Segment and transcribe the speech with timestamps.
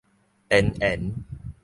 [0.49, 1.13] 邊緣